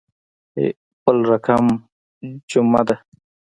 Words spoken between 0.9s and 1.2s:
بل